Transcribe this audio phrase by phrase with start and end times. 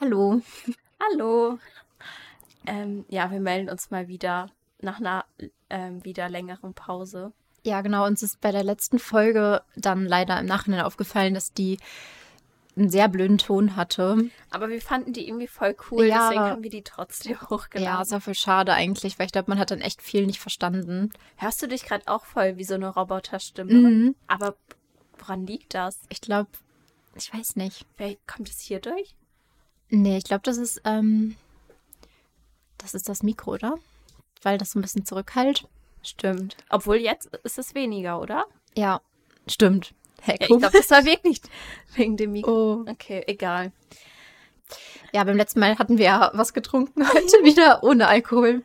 [0.00, 0.40] Hallo.
[1.00, 1.58] Hallo.
[2.66, 4.48] Ähm, ja, wir melden uns mal wieder
[4.80, 5.24] nach einer
[5.70, 7.32] ähm, wieder längeren Pause.
[7.64, 8.06] Ja, genau.
[8.06, 11.78] Uns ist bei der letzten Folge dann leider im Nachhinein aufgefallen, dass die
[12.76, 14.30] einen sehr blöden Ton hatte.
[14.50, 17.96] Aber wir fanden die irgendwie voll cool, Ja, deswegen haben wir die trotzdem hochgeladen.
[17.96, 20.38] Ja, ist auch voll schade eigentlich, weil ich glaube, man hat dann echt viel nicht
[20.38, 21.12] verstanden.
[21.36, 23.72] Hörst du dich gerade auch voll wie so eine Roboterstimme?
[23.72, 24.14] Mhm.
[24.28, 24.54] Aber
[25.18, 25.98] woran liegt das?
[26.08, 26.50] Ich glaube,
[27.16, 27.84] ich weiß nicht.
[27.96, 29.16] Vielleicht kommt es hier durch?
[29.90, 31.36] Nee, ich glaube, das ist, ähm,
[32.76, 33.78] das ist das Mikro, oder?
[34.42, 35.66] Weil das so ein bisschen zurückhält.
[36.02, 36.56] Stimmt.
[36.68, 38.46] Obwohl jetzt ist es weniger, oder?
[38.76, 39.00] Ja,
[39.48, 39.94] stimmt.
[40.22, 41.40] Hey, Ja, ich glaube, das war wirklich
[41.94, 42.84] wegen dem Mikro.
[42.86, 42.90] oh.
[42.90, 43.72] Okay, egal.
[45.12, 48.62] Ja, beim letzten Mal hatten wir ja was getrunken, heute wieder ohne Alkohol.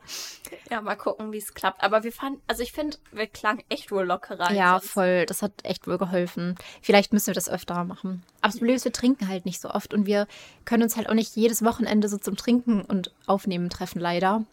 [0.70, 1.81] Ja, mal gucken, wie es klappt.
[1.84, 4.52] Aber wir fanden, also ich finde, wir klangen echt wohl lockerer.
[4.52, 5.26] Ja, voll.
[5.26, 6.55] Das hat echt wohl geholfen.
[6.81, 8.23] Vielleicht müssen wir das öfter machen.
[8.41, 10.27] Aber das Problem ist, wir trinken halt nicht so oft und wir
[10.66, 14.43] können uns halt auch nicht jedes Wochenende so zum Trinken und Aufnehmen treffen, leider.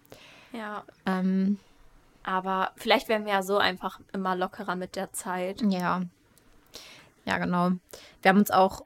[0.53, 1.59] Ja, Ähm,
[2.23, 5.63] aber vielleicht werden wir ja so einfach immer lockerer mit der Zeit.
[5.63, 6.03] ja.
[7.27, 7.73] Ja, genau.
[8.23, 8.85] Wir haben uns auch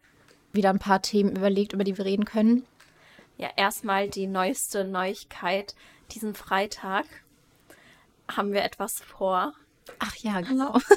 [0.54, 2.64] wieder ein paar Themen überlegt, über die wir reden können.
[3.36, 5.74] Ja, erstmal die neueste Neuigkeit.
[6.12, 7.06] Diesen Freitag
[8.30, 9.52] haben wir etwas vor.
[9.98, 10.78] Ach ja, genau.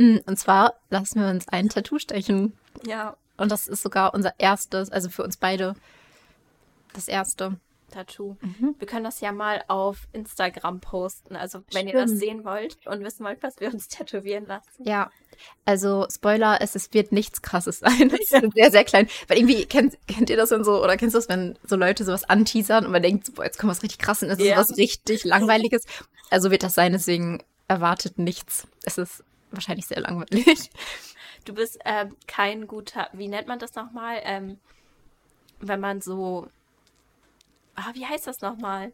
[0.00, 2.56] Mm, und zwar lassen wir uns ein Tattoo stechen.
[2.86, 5.74] Ja, Und das ist sogar unser erstes, also für uns beide
[6.94, 7.58] das erste.
[7.90, 8.36] Tattoo.
[8.40, 8.74] Mhm.
[8.78, 11.36] Wir können das ja mal auf Instagram posten.
[11.36, 12.20] Also, wenn ihr das Stimmt.
[12.20, 14.68] sehen wollt und wissen wollt, was wir uns tätowieren lassen.
[14.84, 15.10] Ja,
[15.64, 18.10] also Spoiler, es, es wird nichts krasses sein.
[18.12, 19.08] Es ist sehr, sehr klein.
[19.28, 22.04] Weil irgendwie kennt, kennt ihr das denn so, oder kennst du das, wenn so Leute
[22.04, 24.60] sowas anteasern und man denkt, so, boah, jetzt kommt was richtig krass und es Ja.
[24.60, 25.84] ist was richtig Langweiliges.
[26.30, 28.66] Also wird das sein, deswegen erwartet nichts.
[28.84, 30.70] Es ist wahrscheinlich sehr langweilig.
[31.44, 34.20] Du bist ähm, kein guter, wie nennt man das nochmal?
[34.24, 34.58] Ähm,
[35.60, 36.48] wenn man so,
[37.78, 38.92] ah, wie heißt das nochmal?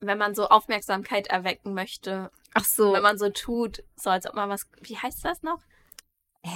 [0.00, 2.92] Wenn man so Aufmerksamkeit erwecken möchte, Ach so.
[2.92, 5.60] wenn man so tut, so als ob man was, wie heißt das noch?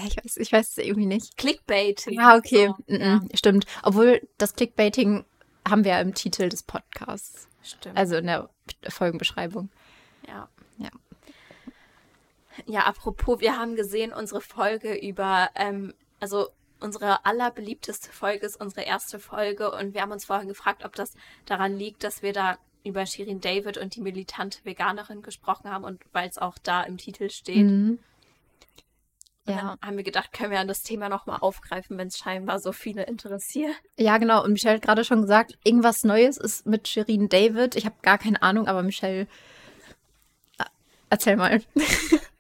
[0.07, 1.37] Ich weiß, ich weiß es irgendwie nicht.
[1.37, 2.07] Clickbait.
[2.11, 2.69] Ja, okay.
[2.69, 3.67] So, Mm, ja, mm, Stimmt.
[3.83, 5.25] Obwohl das Clickbaiting
[5.69, 7.49] haben wir ja im Titel des Podcasts.
[7.63, 7.97] stimmt.
[7.97, 8.49] Also in der
[8.89, 9.69] Folgenbeschreibung.
[10.29, 10.49] Ja.
[10.79, 10.91] Ja.
[12.67, 16.49] Ja, apropos, wir haben gesehen, unsere Folge über, ähm, also
[16.81, 21.15] unsere allerbeliebteste Folge ist unsere erste Folge und wir haben uns vorhin gefragt, ob das
[21.47, 26.03] daran liegt, dass wir da über Shirin David und die militante Veganerin gesprochen haben und
[26.13, 27.67] weil es auch da im Titel steht.
[27.67, 27.99] Mhm.
[29.47, 29.77] Ja.
[29.83, 33.05] haben wir gedacht, können wir dann das Thema nochmal aufgreifen, wenn es scheinbar so viele
[33.05, 33.75] interessiert.
[33.99, 34.45] Ja, genau.
[34.45, 37.75] Und Michelle hat gerade schon gesagt, irgendwas Neues ist mit Shirin David.
[37.75, 39.23] Ich habe gar keine Ahnung, aber Michelle,
[40.59, 40.65] äh,
[41.09, 41.63] erzähl mal.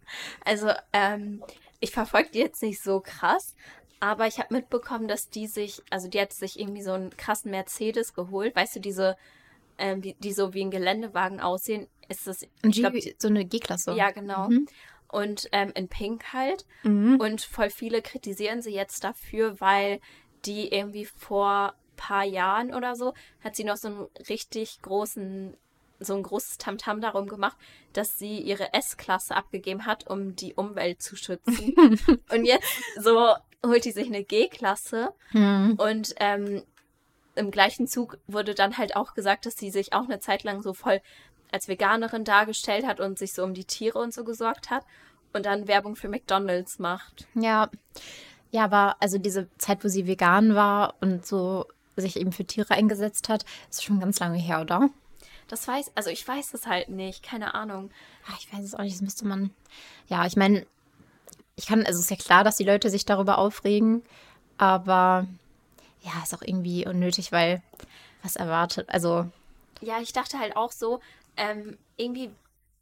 [0.45, 1.43] Also, ähm,
[1.81, 3.55] ich verfolge die jetzt nicht so krass,
[4.00, 7.50] aber ich habe mitbekommen, dass die sich, also die hat sich irgendwie so einen krassen
[7.50, 8.56] Mercedes geholt.
[8.56, 9.16] Weißt du, diese,
[9.78, 13.28] ähm, die, die so wie ein Geländewagen aussehen, ist das, Und ich glaub, G- so
[13.28, 13.93] eine G-Klasse.
[13.93, 14.49] ja, genau.
[14.49, 14.66] Mhm.
[15.09, 16.65] Und ähm, in Pink halt.
[16.83, 17.19] Mhm.
[17.21, 20.00] Und voll viele kritisieren sie jetzt dafür, weil
[20.44, 23.12] die irgendwie vor paar Jahren oder so
[23.44, 25.55] hat sie noch so einen richtig großen,
[25.99, 27.59] so ein großes Tamtam darum gemacht,
[27.93, 31.75] dass sie ihre S-Klasse abgegeben hat, um die Umwelt zu schützen.
[32.33, 32.66] und jetzt
[32.99, 33.34] so
[33.66, 35.75] holt die sich eine G-Klasse Mhm.
[35.78, 36.62] und ähm,
[37.37, 40.62] im gleichen Zug wurde dann halt auch gesagt, dass sie sich auch eine Zeit lang
[40.62, 41.00] so voll
[41.53, 44.84] als Veganerin dargestellt hat und sich so um die Tiere und so gesorgt hat
[45.32, 47.26] und dann Werbung für McDonalds macht.
[47.34, 47.71] Ja.
[48.53, 51.66] Ja, aber also diese Zeit, wo sie vegan war und so
[51.97, 54.91] sich eben für Tiere eingesetzt hat, ist schon ganz lange her, oder?
[55.47, 57.91] Das weiß, also ich weiß es halt nicht, keine Ahnung.
[58.28, 59.50] Ach, ich weiß es auch nicht, das müsste man.
[60.09, 60.66] Ja, ich meine,
[61.60, 64.03] ich kann, also ist ja klar, dass die Leute sich darüber aufregen,
[64.56, 65.26] aber
[66.03, 67.62] ja, ist auch irgendwie unnötig, weil
[68.22, 69.26] was erwartet, also
[69.82, 71.00] Ja, ich dachte halt auch so,
[71.37, 72.31] ähm, irgendwie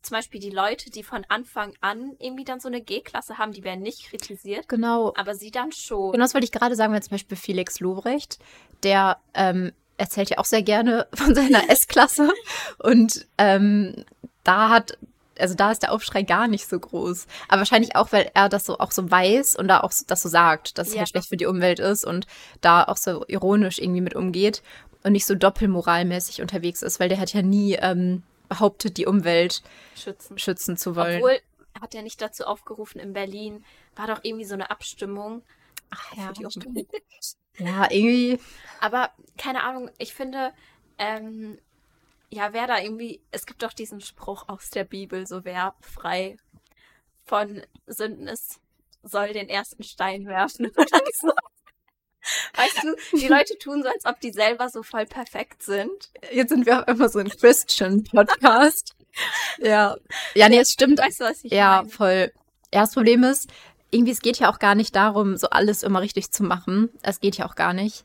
[0.03, 3.65] zum Beispiel die Leute, die von Anfang an irgendwie dann so eine G-Klasse haben, die
[3.65, 6.13] werden nicht kritisiert, genau, aber sie dann schon.
[6.13, 8.39] Genau das wollte ich gerade sagen, wenn zum Beispiel Felix Lobrecht,
[8.85, 12.33] der ähm, erzählt ja auch sehr gerne von seiner S-Klasse
[12.79, 14.05] und ähm,
[14.45, 14.97] da hat,
[15.39, 17.27] also da ist der Aufschrei gar nicht so groß.
[17.49, 20.23] Aber wahrscheinlich auch, weil er das so auch so weiß und da auch so, das
[20.23, 21.01] so sagt, dass es Ja.
[21.01, 22.27] halt schlecht für die Umwelt ist und
[22.61, 24.63] da auch so ironisch irgendwie mit umgeht
[25.03, 29.63] und nicht so doppelmoralmäßig unterwegs ist, weil der hat ja nie ähm, behauptet, die Umwelt
[29.95, 30.39] schützen.
[30.39, 31.17] schützen zu wollen.
[31.23, 31.39] Obwohl,
[31.81, 33.65] hat er nicht dazu aufgerufen, in Berlin
[33.95, 35.43] war doch irgendwie so eine Abstimmung
[35.91, 36.87] Ach für die
[37.59, 38.39] ja, irgendwie.
[38.81, 40.53] Aber keine Ahnung, ich finde,
[40.99, 41.59] ähm,
[42.31, 46.37] ja, wer da irgendwie, es gibt doch diesen Spruch aus der Bibel, so wer frei
[47.25, 48.61] von Sünden ist,
[49.03, 50.71] soll den ersten Stein werfen.
[52.55, 56.11] Weißt du, die Leute tun so, als ob die selber so voll perfekt sind.
[56.33, 58.95] Jetzt sind wir auf einmal so ein Christian-Podcast.
[59.59, 59.97] ja.
[60.35, 60.99] Ja, nee, es stimmt.
[60.99, 61.89] Weißt du, was ich Ja, meine?
[61.89, 62.33] voll.
[62.75, 63.49] Ja, das Problem ist,
[63.91, 66.91] irgendwie, es geht ja auch gar nicht darum, so alles immer richtig zu machen.
[67.03, 68.05] Es geht ja auch gar nicht.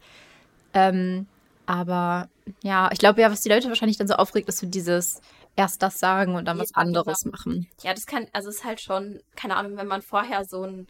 [0.73, 1.27] Ähm,
[1.65, 2.29] aber
[2.61, 5.21] ja, ich glaube ja, was die Leute wahrscheinlich dann so aufregt, ist so dieses
[5.55, 7.31] erst das sagen und dann was Ja, anderes genau.
[7.37, 7.67] machen.
[7.83, 10.87] Ja, das kann, also es ist halt schon, keine Ahnung, wenn man vorher so einen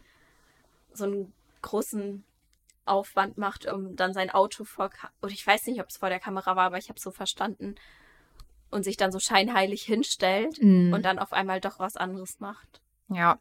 [0.92, 2.24] so einen großen
[2.86, 4.90] Aufwand macht, um dann sein Auto vor,
[5.22, 7.74] oder ich weiß nicht, ob es vor der Kamera war, aber ich habe so verstanden
[8.70, 10.92] und sich dann so scheinheilig hinstellt Mhm.
[10.92, 12.80] und dann auf einmal doch was anderes macht.
[13.08, 13.38] Ja.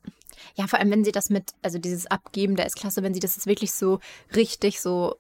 [0.56, 3.36] Ja, vor allem, wenn sie das mit, also dieses Abgeben der S-Klasse, wenn sie das
[3.36, 4.00] jetzt wirklich so
[4.36, 5.16] richtig so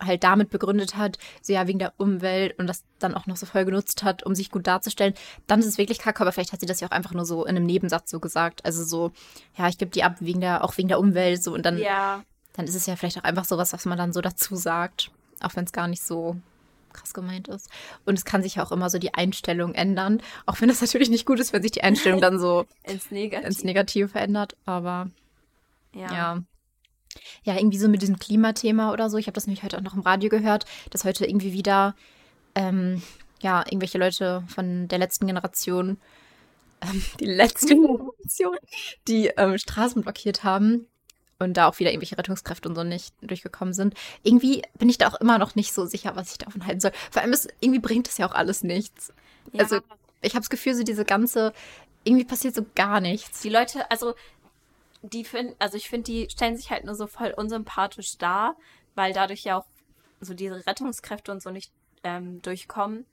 [0.00, 3.46] halt damit begründet hat, so ja, wegen der Umwelt und das dann auch noch so
[3.46, 5.14] voll genutzt hat, um sich gut darzustellen,
[5.46, 7.44] dann ist es wirklich kacke, aber vielleicht hat sie das ja auch einfach nur so
[7.44, 8.64] in einem Nebensatz so gesagt.
[8.64, 9.12] Also so,
[9.56, 12.22] ja, ich gebe die ab wegen der, auch wegen der Umwelt, so und dann, Ja,
[12.54, 15.10] dann ist es ja vielleicht auch einfach sowas, was man dann so dazu sagt,
[15.40, 16.36] auch wenn es gar nicht so
[16.92, 17.68] krass gemeint ist.
[18.04, 21.10] Und es kann sich ja auch immer so die Einstellung ändern, auch wenn das natürlich
[21.10, 23.46] nicht gut ist, wenn sich die Einstellung dann so ins Negative.
[23.46, 25.10] ins Negative verändert, aber
[25.92, 26.12] ja.
[26.12, 26.42] ja.
[27.42, 29.18] Ja, irgendwie so mit diesem Klimathema oder so.
[29.18, 31.94] Ich habe das nämlich heute auch noch im Radio gehört, dass heute irgendwie wieder
[32.54, 33.02] ähm,
[33.40, 35.98] ja, irgendwelche Leute von der letzten Generation,
[36.80, 38.56] ähm, die letzte Generation,
[39.06, 40.86] die ähm, Straßen blockiert haben
[41.38, 43.94] und da auch wieder irgendwelche Rettungskräfte und so nicht durchgekommen sind.
[44.22, 46.92] Irgendwie bin ich da auch immer noch nicht so sicher, was ich davon halten soll.
[47.10, 49.12] Vor allem ist, irgendwie bringt das ja auch alles nichts.
[49.52, 49.60] Ja.
[49.60, 49.80] Also
[50.22, 51.52] ich habe das Gefühl, so diese ganze,
[52.04, 53.42] irgendwie passiert so gar nichts.
[53.42, 54.14] Die Leute, also
[55.10, 58.56] die finden, also ich finde, die stellen sich halt nur so voll unsympathisch dar,
[58.94, 59.66] weil dadurch ja auch
[60.20, 61.72] so diese Rettungskräfte und so nicht
[62.02, 63.04] ähm, durchkommen.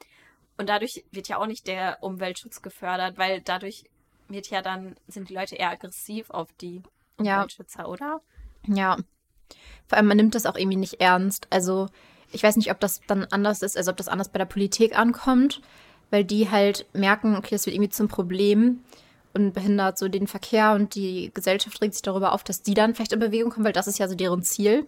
[0.58, 3.86] Und dadurch wird ja auch nicht der Umweltschutz gefördert, weil dadurch
[4.28, 6.82] wird ja dann, sind die Leute eher aggressiv auf die
[7.20, 7.38] Ja.
[7.38, 8.22] Umweltschützer, oder?
[8.68, 8.98] Ja.
[9.88, 11.48] Vor allem, man nimmt das auch irgendwie nicht ernst.
[11.50, 11.88] Also,
[12.32, 14.98] ich weiß nicht, ob das dann anders ist, also ob das anders bei der Politik
[14.98, 15.62] ankommt,
[16.10, 18.84] weil die halt merken, okay, das wird irgendwie zum Problem
[19.34, 22.96] und behindert so den Verkehr und die Gesellschaft regt sich darüber auf, dass die dann
[22.96, 24.88] vielleicht in Bewegung kommen, weil das ist ja so deren Ziel,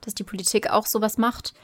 [0.00, 1.54] dass die Politik auch sowas macht.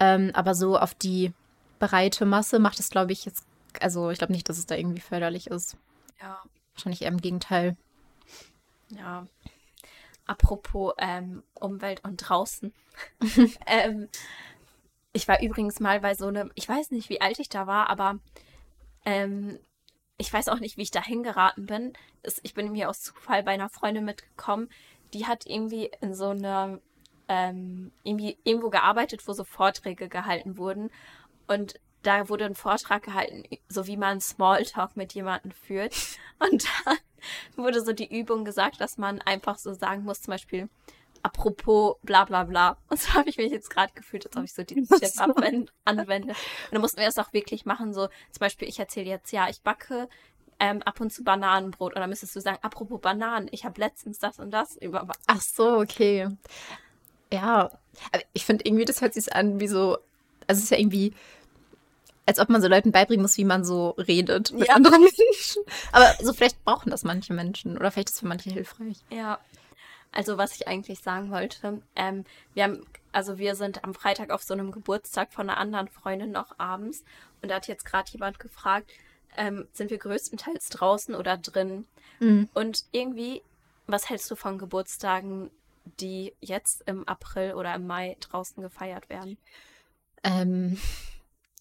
[0.00, 1.32] Ähm, aber so auf die
[1.78, 3.44] breite Masse macht es, glaube ich, jetzt,
[3.80, 5.76] also ich glaube nicht, dass es da irgendwie förderlich ist.
[6.20, 6.42] Ja.
[6.74, 7.76] Wahrscheinlich eher im Gegenteil.
[8.88, 9.26] Ja.
[10.26, 12.72] Apropos ähm, Umwelt und draußen.
[13.66, 14.08] ähm,
[15.12, 17.90] ich war übrigens mal bei so einem, ich weiß nicht, wie alt ich da war,
[17.90, 18.18] aber
[19.04, 19.58] ähm,
[20.20, 21.94] ich weiß auch nicht, wie ich da hingeraten bin.
[22.42, 24.68] Ich bin mir aus Zufall bei einer Freundin mitgekommen,
[25.14, 26.78] die hat irgendwie in so einer,
[27.26, 30.90] ähm, irgendwie irgendwo gearbeitet, wo so Vorträge gehalten wurden.
[31.48, 35.94] Und da wurde ein Vortrag gehalten, so wie man Smalltalk mit jemandem führt.
[36.38, 36.94] Und da
[37.56, 40.68] wurde so die Übung gesagt, dass man einfach so sagen muss, zum Beispiel,
[41.22, 42.76] apropos bla bla bla.
[42.88, 45.10] Und so habe ich mich jetzt gerade gefühlt, als ob ich so diesen Tipp
[45.84, 46.32] anwende.
[46.32, 46.36] Und
[46.72, 49.60] dann mussten wir das auch wirklich machen, so zum Beispiel, ich erzähle jetzt, ja, ich
[49.62, 50.08] backe
[50.58, 51.94] ähm, ab und zu Bananenbrot.
[51.94, 55.40] Und dann müsstest du sagen, apropos Bananen, ich habe letztens das und das über Ach
[55.40, 56.28] so, okay.
[57.32, 57.70] Ja,
[58.12, 59.98] aber ich finde irgendwie, das hört sich an wie so,
[60.46, 61.14] also es ist ja irgendwie,
[62.26, 64.74] als ob man so Leuten beibringen muss, wie man so redet mit Ja.
[64.74, 65.62] anderen Menschen.
[65.92, 68.98] Aber so vielleicht brauchen das manche Menschen oder vielleicht ist es für manche hilfreich.
[69.10, 69.38] Ja.
[70.12, 72.24] Also was ich eigentlich sagen wollte, ähm,
[72.54, 76.32] wir haben, also wir sind am Freitag auf so einem Geburtstag von einer anderen Freundin
[76.32, 77.04] noch abends
[77.42, 78.90] und da hat jetzt gerade jemand gefragt,
[79.36, 81.86] ähm, sind wir größtenteils draußen oder drin?
[82.18, 82.48] Mhm.
[82.54, 83.42] Und irgendwie,
[83.86, 85.50] was hältst du von Geburtstagen,
[86.00, 89.38] die jetzt im April oder im Mai draußen gefeiert werden?
[90.22, 90.78] Ähm,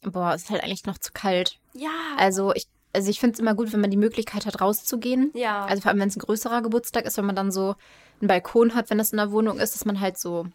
[0.01, 1.59] boah, es ist halt eigentlich noch zu kalt.
[1.73, 2.15] Ja.
[2.17, 5.31] Also ich, also ich finde es immer gut, wenn man die Möglichkeit hat, rauszugehen.
[5.33, 5.65] ja.
[5.65, 7.75] Also vor allem, wenn es ein größerer Geburtstag ist, wenn man dann so
[8.19, 10.47] einen Balkon hat, wenn das in der Wohnung ist, dass man halt so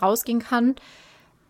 [0.00, 0.76] rausgehen kann.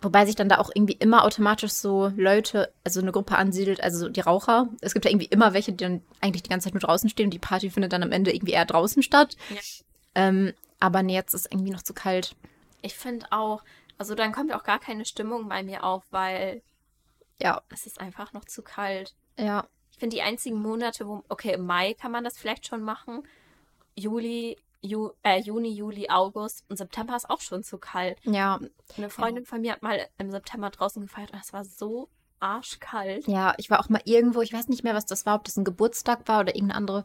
[0.01, 4.09] Wobei sich dann da auch irgendwie immer automatisch so Leute, also eine Gruppe ansiedelt, also
[4.09, 4.69] die Raucher.
[4.81, 7.27] Es gibt ja irgendwie immer welche, die dann eigentlich die ganze Zeit nur draußen stehen
[7.27, 9.37] und die Party findet dann am Ende irgendwie eher draußen statt.
[9.51, 9.61] Ja.
[10.17, 12.35] Ähm, aber nee, jetzt ist irgendwie noch zu kalt.
[12.81, 13.63] ich finde auch,
[13.97, 16.63] also dann kommt auch gar keine Stimmung bei mir auf, weil
[17.41, 19.15] Ja, es ist einfach noch zu kalt.
[19.39, 19.67] ja.
[20.03, 23.23] Ich finde die einzigen Monate, wo, okay, im Mai kann man das vielleicht schon machen.
[23.95, 28.19] Juli, Ju, äh, Juni, Juli, August und September ist auch schon zu kalt.
[28.25, 28.59] Ja,
[28.97, 32.09] Eine Freundin von mir hat mal im September draußen gefeiert und es war so
[32.41, 33.29] arschkalt.
[33.29, 35.57] ja, ich war auch mal irgendwo, ich weiß nicht mehr, was das war, ob das
[35.57, 37.05] ein Geburtstag war oder irgendeine andere,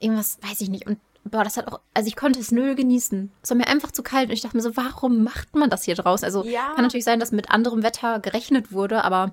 [0.00, 0.88] irgendwas, weiß ich nicht.
[0.88, 3.30] Und boah, das hat auch, also ich konnte es null genießen.
[3.44, 5.84] Es war mir einfach zu kalt und ich dachte mir so, warum macht man das
[5.84, 6.24] hier draußen?
[6.24, 6.72] Also Ja.
[6.74, 9.32] kann natürlich sein, dass mit anderem Wetter gerechnet wurde, aber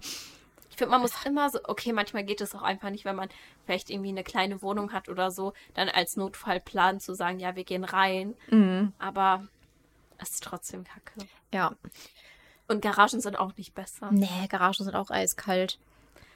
[0.76, 3.30] Ich finde, man muss immer so, okay, manchmal geht es auch einfach nicht, wenn man
[3.64, 7.64] vielleicht irgendwie eine kleine Wohnung hat oder so, dann als Notfallplan zu sagen, ja, wir
[7.64, 8.36] gehen rein.
[8.50, 9.48] mm, Aber
[10.18, 11.30] Es ist trotzdem kacke.
[11.54, 11.78] Ja.
[12.68, 14.10] Und Garagen sind auch nicht besser.
[14.12, 15.80] Nee, Garagen sind auch eiskalt.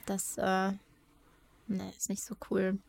[0.06, 0.72] Das, äh,
[1.68, 2.80] nee, ist nicht so cool.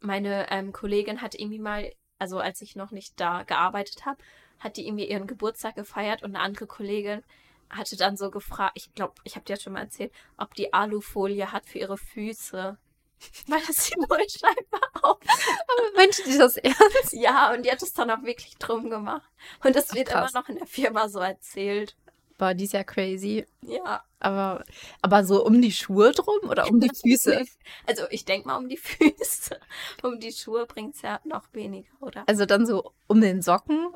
[0.00, 4.18] Meine ähm, Kollegin hat irgendwie mal, also als ich noch nicht da gearbeitet habe,
[4.58, 7.22] hat die irgendwie ihren Geburtstag gefeiert und eine andere Kollegin
[7.70, 10.72] hatte dann so gefragt, ich glaube, ich habe dir ja schon mal erzählt, ob die
[10.72, 12.78] Alufolie hat für ihre Füße.
[13.48, 15.16] Weil das sieht wohl scheinbar aus.
[15.22, 17.12] Aber Mensch, die das ernst?
[17.12, 19.28] Ja, und die hat es dann auch wirklich drum gemacht.
[19.64, 20.30] Und das Ach, wird krass.
[20.30, 21.96] immer noch in der Firma so erzählt.
[22.38, 23.44] Boah, die ist ja crazy.
[23.62, 24.04] Ja.
[24.20, 24.64] Aber,
[25.02, 27.44] aber so um die Schuhe drum oder um die Füße?
[27.84, 29.58] Also ich denke mal um die Füße.
[30.02, 32.22] Um die Schuhe bringt es ja noch weniger, oder?
[32.28, 33.88] Also dann so um den Socken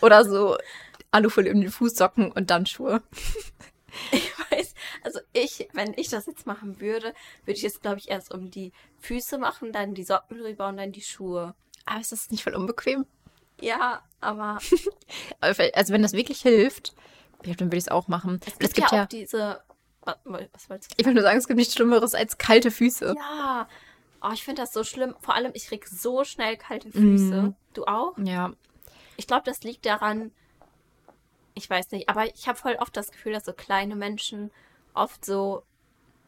[0.00, 0.56] oder so
[1.14, 3.02] Alufolie um den Fußsocken und dann Schuhe.
[4.10, 8.10] Ich weiß, also ich, wenn ich das jetzt machen würde, würde ich es, glaube ich,
[8.10, 11.54] erst um die Füße machen, dann die Socken drüber und dann die Schuhe.
[11.86, 13.06] Aber ist das nicht voll unbequem?
[13.60, 14.58] Ja, aber
[15.40, 16.92] Also wenn das wirklich hilft,
[17.44, 18.40] ja, dann würde ich es auch machen.
[18.44, 19.60] es Und gibt, ja, auch diese.
[20.02, 23.14] Was, was wolltest du ich will nur sagen, es gibt nichts Schlimmeres als kalte Füße.
[23.16, 23.68] Ja.
[24.22, 25.14] Oh, ich finde das so schlimm.
[25.20, 27.42] Vor allem, ich krieg so schnell kalte Füße.
[27.42, 27.54] Mhm.
[27.74, 28.18] Du auch?
[28.18, 28.52] Ja.
[29.16, 30.32] Ich glaube, das liegt daran,
[31.54, 34.50] ich weiß nicht, aber ich habe voll oft das Gefühl, dass so kleine Menschen
[34.92, 35.62] oft so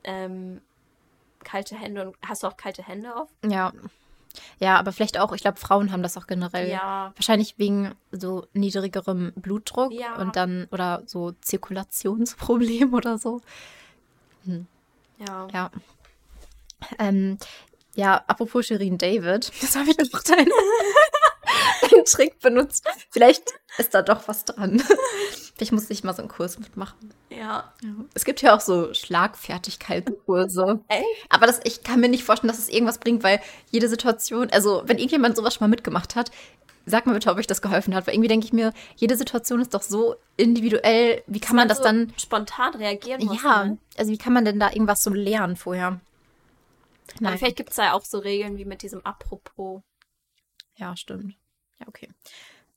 [0.04, 0.60] ähm,
[1.44, 3.34] kalte Hände und hast du auch kalte Hände oft?
[3.44, 3.72] Ja.
[4.58, 6.68] Ja, aber vielleicht auch, ich glaube, Frauen haben das auch generell.
[6.68, 7.12] Ja.
[7.16, 10.16] Wahrscheinlich wegen so niedrigerem Blutdruck Ja.
[10.16, 13.40] und dann oder so Zirkulationsproblem oder so.
[15.18, 15.48] Ja.
[15.52, 15.70] Ja.
[16.98, 17.38] Ähm,
[17.94, 20.50] ja, apropos Shirin David, das habe ich noch deinen
[21.92, 22.86] einen Trick benutzt.
[23.10, 23.44] Vielleicht
[23.78, 24.82] ist da doch was dran.
[25.56, 27.12] Vielleicht muss ich mal so einen Kurs mitmachen.
[27.30, 27.72] Ja.
[28.14, 30.80] Es gibt ja auch so Schlagfertigkeitskurse.
[30.88, 31.04] Echt?
[31.28, 34.82] Aber das, ich kann mir nicht vorstellen, dass es irgendwas bringt, weil jede Situation, also
[34.86, 36.30] wenn irgendjemand sowas schon mal mitgemacht hat,
[36.86, 38.06] sag mal bitte, ob euch das geholfen hat.
[38.06, 41.22] Weil irgendwie denke ich mir, jede Situation ist doch so individuell.
[41.26, 42.12] Wie kann man das so dann.
[42.16, 43.20] spontan reagieren.
[43.42, 43.78] Ja, Ne?
[43.96, 46.00] also wie kann man denn da irgendwas so lernen vorher?
[47.22, 49.82] Aber vielleicht gibt es da ja auch so Regeln wie mit diesem Apropos.
[50.76, 51.34] Ja, stimmt.
[51.80, 52.08] Ja, okay.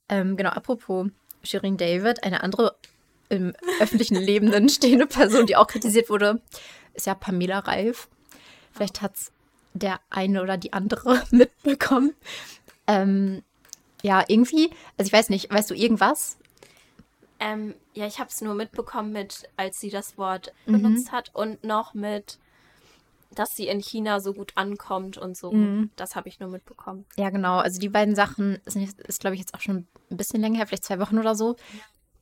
[0.08, 1.08] Ähm, genau, apropos
[1.42, 2.76] Shirin David, eine andere
[3.28, 6.40] im öffentlichen Leben stehende Person, die auch kritisiert wurde,
[6.94, 8.08] ist ja Pamela Reif.
[8.72, 9.32] Vielleicht hat es
[9.72, 12.14] der eine oder die andere mitbekommen.
[12.86, 13.42] Ähm,
[14.02, 16.38] ja, irgendwie, also ich weiß nicht, weißt du irgendwas?
[17.38, 20.72] Ähm, ja, ich habe es nur mitbekommen mit, als sie das Wort Mhm.
[20.82, 22.38] benutzt hat und noch mit,
[23.34, 25.52] dass sie in China so gut ankommt und so.
[25.52, 25.90] Mhm.
[25.96, 27.04] Das habe ich nur mitbekommen.
[27.16, 27.58] Ja, genau.
[27.58, 30.56] Also die beiden Sachen sind, jetzt- ist, glaube ich, jetzt auch schon ein bisschen länger
[30.58, 31.56] her, vielleicht zwei Wochen oder so.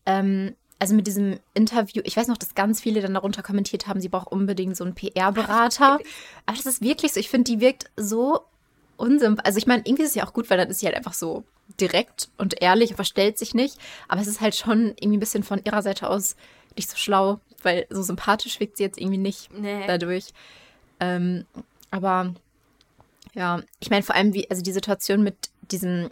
[0.06, 4.00] Ähm, also mit diesem Interview, ich weiß noch, dass ganz viele dann darunter kommentiert haben,
[4.00, 5.98] sie braucht unbedingt so einen PR-Berater.
[6.46, 7.20] Aber das ist wirklich so.
[7.20, 8.40] Ich finde, die wirkt so
[8.96, 9.46] unsympathisch.
[9.46, 11.14] Also ich meine, irgendwie ist es ja auch gut, weil dann ist sie halt einfach
[11.14, 11.44] so
[11.80, 13.78] direkt und ehrlich und verstellt sich nicht.
[14.08, 16.36] Aber es ist halt schon irgendwie ein bisschen von ihrer Seite aus
[16.76, 19.84] nicht so schlau, weil so sympathisch wirkt sie jetzt irgendwie nicht Nee.
[19.86, 20.28] dadurch.
[21.00, 21.44] Ähm,
[21.90, 22.34] aber
[23.34, 25.36] ja, ich meine vor allem, wie, also die Situation mit
[25.70, 26.10] diesem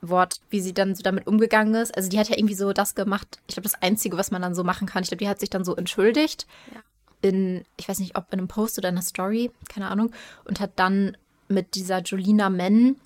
[0.00, 1.96] Wort, wie sie dann so damit umgegangen ist.
[1.96, 4.54] Also die hat ja irgendwie so das gemacht, ich glaube, das Einzige, was man dann
[4.54, 5.02] so machen kann.
[5.02, 6.46] Ich glaube, die hat sich dann so entschuldigt.
[6.72, 6.80] Ja.
[7.20, 10.12] In, ich weiß nicht, ob in einem Post oder in einer Story, keine Ahnung,
[10.44, 11.16] und hat dann
[11.48, 12.96] mit dieser Julina Men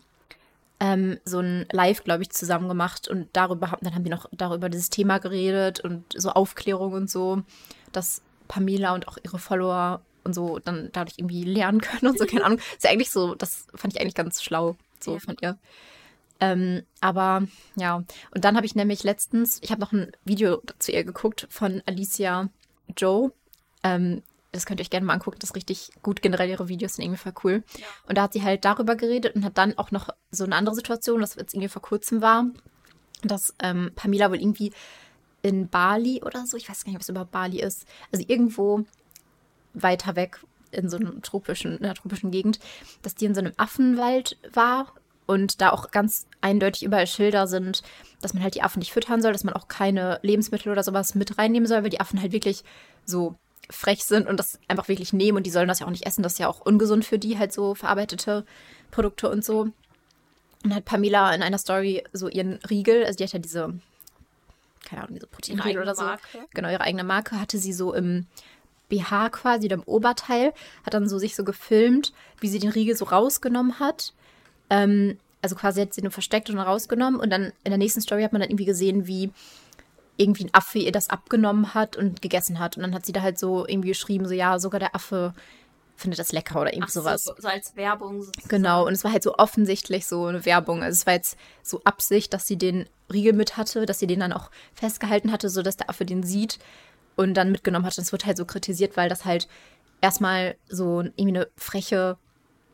[0.81, 4.27] ähm, so ein Live, glaube ich, zusammen gemacht und darüber haben, dann haben die noch
[4.33, 7.43] darüber dieses Thema geredet und so Aufklärung und so,
[7.93, 12.27] dass Pamela und auch ihre Follower und so dann dadurch irgendwie lernen können und so,
[12.27, 12.59] keine Ahnung.
[12.59, 15.19] Ist ja eigentlich so, das fand ich eigentlich ganz schlau, so Ja.
[15.21, 15.59] von ihr.
[16.41, 17.97] Ähm, aber ja,
[18.35, 21.83] und dann habe ich nämlich letztens, ich habe noch ein Video zu ihr geguckt von
[21.87, 22.49] Alicia
[22.97, 23.33] Joe.
[23.85, 26.21] Ähm, das könnt ihr euch gerne mal angucken, das ist richtig gut.
[26.21, 27.63] Generell ihre Videos sind irgendwie voll cool.
[27.79, 27.87] Ja.
[28.09, 30.75] Und da hat sie halt darüber geredet und hat dann auch noch so eine andere
[30.75, 32.47] Situation, das jetzt irgendwie vor kurzem war,
[33.23, 34.73] dass ähm, Pamela wohl irgendwie
[35.43, 38.85] in Bali oder so, ich weiß gar nicht, ob es überhaupt Bali ist, also irgendwo
[39.75, 42.59] weiter weg in so einem tropischen, in einer tropischen Gegend,
[43.03, 44.93] dass die in so einem Affenwald war
[45.27, 47.83] und da auch ganz eindeutig überall Schilder sind,
[48.21, 51.15] dass man halt die Affen nicht füttern soll, dass man auch keine Lebensmittel oder sowas
[51.15, 52.65] mit reinnehmen soll, weil die Affen halt wirklich
[53.05, 53.37] so
[53.71, 56.23] frech sind und das einfach wirklich nehmen und die sollen das ja auch nicht essen,
[56.23, 58.45] das ist ja auch ungesund für die, halt so verarbeitete
[58.91, 59.69] Produkte und so.
[60.65, 63.75] Und hat Pamela in einer Story so ihren Riegel, also die hat ja diese,
[64.85, 66.47] keine Ahnung, diese Proteinriegel oder so Marke.
[66.55, 68.27] genau, ihre eigene Marke, hatte sie so im
[68.93, 70.53] BH quasi oder im Oberteil,
[70.85, 74.13] hat dann so sich so gefilmt, wie sie den Riegel so rausgenommen hat.
[74.71, 78.23] Ähm, also quasi hat sie nur versteckt und rausgenommen und dann in der nächsten Story
[78.23, 79.31] hat man dann irgendwie gesehen, wie
[80.17, 82.77] irgendwie ein Affe ihr das abgenommen hat und gegessen hat.
[82.77, 85.35] Und dann hat sie da halt so irgendwie geschrieben, so ja, sogar der Affe
[85.97, 87.25] finde das lecker oder irgendwie Ach so, sowas.
[87.25, 88.23] so als Werbung.
[88.23, 88.49] sozusagen.
[88.49, 90.83] Genau, und es war halt so offensichtlich so eine Werbung.
[90.83, 94.21] Also es war jetzt so Absicht, dass sie den Riegel mit hatte, dass sie den
[94.21, 96.59] dann auch festgehalten hatte, sodass der Affe den sieht
[97.17, 97.97] und dann mitgenommen hat.
[97.99, 99.49] Und es wird halt so kritisiert, weil das halt
[100.01, 102.17] erstmal so irgendwie eine freche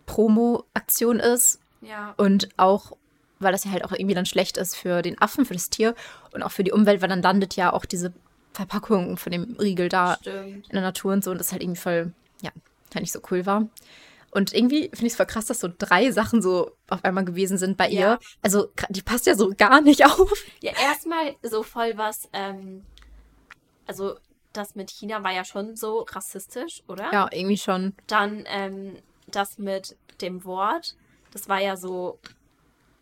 [0.07, 2.15] Promo-Aktion ist Ja.
[2.17, 2.93] und auch,
[3.39, 5.95] weil das ja halt auch irgendwie dann schlecht ist für den Affen, für das Tier
[6.33, 8.13] und auch für die Umwelt, weil dann landet ja auch diese
[8.53, 10.67] Verpackung von dem Riegel da Stimmt.
[10.67, 12.51] in der Natur und so und das halt irgendwie voll, ja,
[12.95, 13.69] halt nicht so cool war.
[14.31, 17.57] Und irgendwie finde ich es voll krass, dass so drei Sachen so auf einmal gewesen
[17.57, 18.01] sind bei ihr.
[18.01, 18.19] Ja.
[18.43, 20.33] Also gra- die passt ja so gar nicht auf.
[20.61, 22.83] Ja, erstmal so voll was, ähm,
[23.87, 24.17] also
[24.53, 27.13] das mit China war ja schon so rassistisch, oder?
[27.13, 27.95] Ja, irgendwie schon.
[28.07, 30.97] Dann ähm, das mit dem Wort,
[31.33, 32.19] das war ja so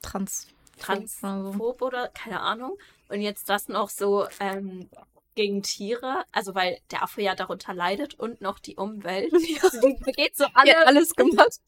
[0.03, 0.49] Trans.
[0.79, 2.77] transphob oder keine Ahnung.
[3.09, 4.89] Und jetzt das noch so ähm,
[5.37, 9.33] gegen Tiere, also weil der Affe ja darunter leidet und noch die Umwelt.
[9.63, 10.71] Also die begeht so alle.
[10.71, 11.61] Ja, alles gemacht.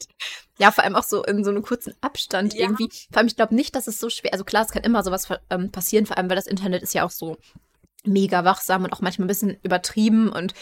[0.59, 2.63] Ja, vor allem auch so in so einem kurzen Abstand Ja.
[2.63, 2.89] irgendwie.
[3.11, 5.29] Vor allem, ich glaube nicht, dass es so schwer, also klar, es kann immer sowas
[5.51, 7.37] ähm, passieren, vor allem, weil das Internet ist ja auch so
[8.09, 10.55] mega wachsam und auch manchmal ein bisschen übertrieben und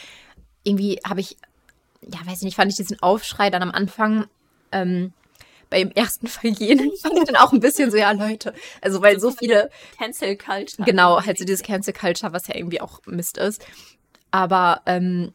[0.64, 1.36] irgendwie habe ich,
[2.02, 4.26] ja, weiß ich nicht, fand ich diesen Aufschrei dann am Anfang
[4.72, 5.12] ähm,
[5.70, 9.30] beim ersten Vergehen, fand ich dann auch ein bisschen so, ja, Leute, also weil so
[9.30, 10.84] viele, Cancel Culture.
[10.84, 13.64] genau, halt so dieses Cancel Culture, was ja irgendwie auch Mist ist,
[14.30, 15.32] aber ähm,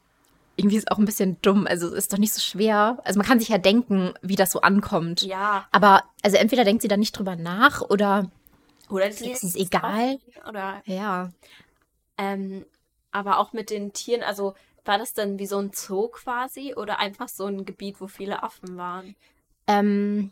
[0.57, 3.25] irgendwie ist auch ein bisschen dumm, also es ist doch nicht so schwer, also man
[3.25, 5.65] kann sich ja denken, wie das so ankommt, Ja.
[5.71, 8.29] aber also entweder denkt sie da nicht drüber nach oder,
[8.89, 10.17] Oder Ist es egal?
[10.47, 11.31] Oder ja,
[12.17, 12.65] Ähm,
[13.11, 16.99] aber auch mit den Tieren, also war das dann wie so ein Zoo quasi oder
[16.99, 19.15] einfach so ein Gebiet, wo viele Affen waren?
[19.67, 20.31] Ähm,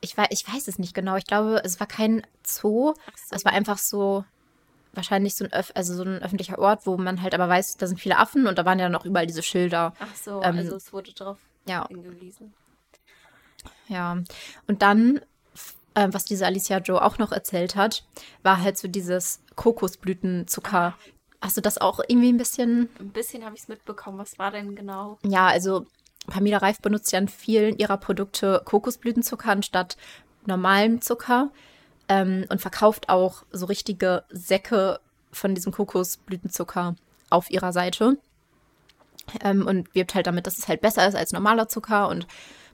[0.00, 1.16] ich, weiß, ich weiß es nicht genau.
[1.16, 2.94] Ich glaube, es war kein Zoo.
[3.14, 3.36] So.
[3.36, 4.24] Es war einfach so,
[4.92, 7.86] wahrscheinlich so ein, Öff also so ein öffentlicher Ort, wo man halt aber weiß, da
[7.86, 9.94] sind viele Affen und da waren ja noch überall diese Schilder.
[9.98, 12.54] Ach so, ähm, also es wurde drauf Ja, hingewiesen.
[13.88, 14.18] ja.
[14.66, 15.20] Und dann,
[15.98, 18.04] f- äh, was diese Alicia Joe auch noch erzählt hat,
[18.42, 20.94] war halt so dieses Kokosblütenzucker.
[21.40, 24.18] Hast du das auch irgendwie ein bisschen Ein bisschen habe ich es mitbekommen.
[24.18, 25.18] Was war denn genau?
[25.24, 25.86] Ja, also
[26.26, 29.96] Pamela Reif benutzt ja in vielen ihrer Produkte Kokosblütenzucker anstatt
[30.46, 31.50] normalem Zucker
[32.08, 36.96] ähm, und verkauft auch so richtige Säcke von diesem Kokosblütenzucker
[37.30, 38.18] auf ihrer Seite.
[39.42, 42.26] Ähm, und wirbt halt damit, dass es halt besser ist als normaler Zucker und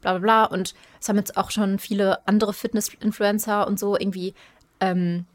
[0.05, 0.45] bla bla bla.
[0.45, 4.35] Und es haben jetzt auch schon viele andere Fitness-Influencer und so irgendwie,
[4.81, 5.27] ähm,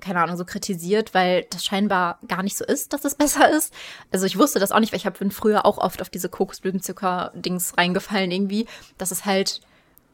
[0.00, 3.74] keine Ahnung, so kritisiert, weil das scheinbar gar nicht so ist, dass es besser ist.
[4.12, 7.76] Also ich wusste das auch nicht, weil ich bin früher auch oft auf diese Kokosblütenzucker-Dings
[7.76, 8.66] reingefallen irgendwie,
[8.98, 9.60] dass es halt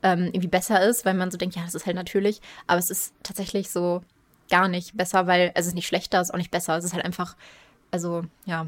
[0.03, 2.41] ähm, irgendwie besser ist, weil man so denkt, ja, das ist halt natürlich.
[2.67, 4.03] Aber es ist tatsächlich so
[4.51, 6.77] gar nicht besser, weil also es ist nicht schlechter, es ist auch nicht besser.
[6.77, 7.37] Es ist halt einfach,
[7.91, 8.67] also ja.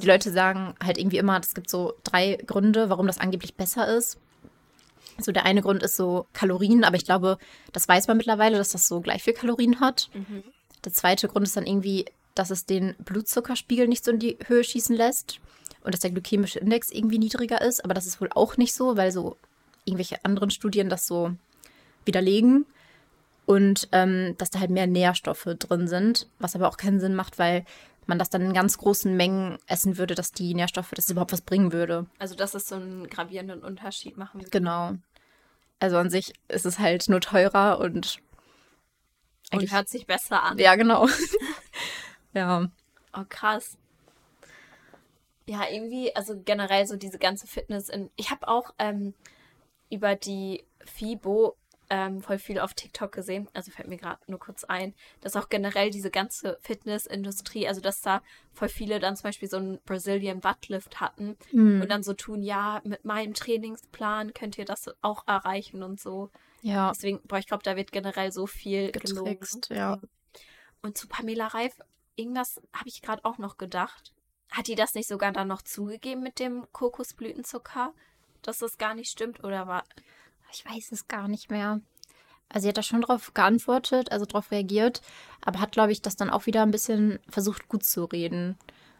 [0.00, 3.88] Die Leute sagen halt irgendwie immer, es gibt so drei Gründe, warum das angeblich besser
[3.88, 4.18] ist.
[5.18, 7.38] So der eine Grund ist so Kalorien, aber ich glaube,
[7.72, 10.10] das weiß man mittlerweile, dass das so gleich viel Kalorien hat.
[10.14, 10.42] Mhm.
[10.84, 14.64] Der zweite Grund ist dann irgendwie, dass es den Blutzuckerspiegel nicht so in die Höhe
[14.64, 15.40] schießen lässt
[15.84, 17.84] und dass der glykämische Index irgendwie niedriger ist.
[17.84, 19.36] Aber das ist wohl auch nicht so, weil so
[19.84, 21.32] irgendwelche anderen Studien das so
[22.04, 22.66] widerlegen.
[23.44, 27.38] Und ähm, dass da halt mehr Nährstoffe drin sind, was aber auch keinen Sinn macht,
[27.38, 27.64] weil
[28.06, 31.32] man das dann in ganz großen Mengen essen würde, dass die Nährstoffe, dass es überhaupt
[31.32, 32.06] was bringen würde.
[32.18, 34.50] Also, dass es so einen gravierenden Unterschied machen würde.
[34.50, 34.94] Genau.
[35.78, 38.18] Also an sich ist es halt nur teurer und
[39.52, 40.58] Und hört sich besser an.
[40.58, 41.08] Ja, genau.
[42.34, 42.68] ja.
[43.14, 43.76] Oh, krass.
[45.46, 47.88] Ja, irgendwie, also generell so diese ganze Fitness.
[47.88, 49.14] In, ich habe auch ähm,
[49.90, 51.56] über die FIBO
[51.94, 53.48] ähm, voll viel auf TikTok gesehen.
[53.52, 58.00] Also fällt mir gerade nur kurz ein, dass auch generell diese ganze Fitnessindustrie, also dass
[58.00, 58.22] da
[58.54, 61.82] voll viele dann zum Beispiel so einen Brazilian Buttlift hatten Hm.
[61.82, 66.30] und dann so tun, ja, mit meinem Trainingsplan könnt ihr das auch erreichen und so.
[66.62, 66.92] Ja.
[66.92, 69.38] Deswegen, boah, ich glaube, da wird generell so viel gelogen.
[69.38, 70.00] Getrickst, ja.
[70.80, 71.74] Und zu Pamela Reif,
[72.16, 74.14] irgendwas habe ich gerade auch noch gedacht.
[74.50, 77.92] Hat die das nicht sogar dann noch zugegeben mit dem Kokosblütenzucker?
[78.40, 79.84] Dass das gar nicht stimmt oder war.
[80.52, 81.80] Ich weiß es gar nicht mehr.
[82.48, 85.00] Also sie hat da schon drauf geantwortet, also drauf reagiert,
[85.42, 88.58] aber hat, glaube ich, das dann auch wieder ein bisschen versucht gut zu reden.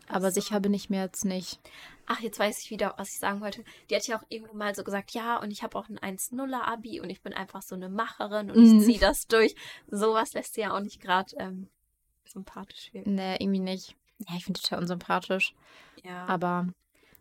[0.08, 0.40] Aber so.
[0.40, 1.60] sicher bin ich mir jetzt nicht.
[2.06, 3.62] Ach, jetzt weiß ich wieder, was ich sagen wollte.
[3.88, 7.00] Die hat ja auch irgendwo mal so gesagt, ja, und ich habe auch ein 1-0er-Abi
[7.00, 8.78] und ich bin einfach so eine Macherin und Mhm.
[8.80, 9.54] ich ziehe das durch.
[9.88, 11.68] Sowas lässt sie ja auch nicht gerade ähm,
[12.24, 13.14] sympathisch wirken.
[13.14, 13.94] Nee, irgendwie nicht.
[14.28, 15.54] Ja, ich finde total unsympathisch.
[16.02, 16.26] Ja.
[16.26, 16.66] Aber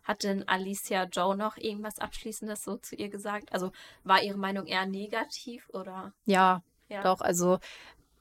[0.02, 3.52] Hat denn Alicia Joe noch irgendwas Abschließendes so zu ihr gesagt?
[3.52, 3.72] Also
[4.04, 6.12] war ihre Meinung eher negativ oder?
[6.24, 7.02] ja, Ja.
[7.02, 7.58] doch, also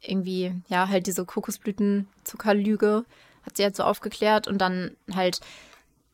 [0.02, 3.06] irgendwie, ja, halt diese Kokosblütenzuckerlüge
[3.44, 5.40] hat sie halt so aufgeklärt und dann halt,